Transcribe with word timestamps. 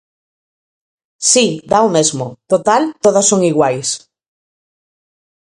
Si, 1.31 1.47
dá 1.71 1.79
o 1.87 1.93
mesmo, 1.97 2.25
total 2.51 2.83
todas 3.03 3.25
son 3.31 3.41
iguais. 3.51 3.87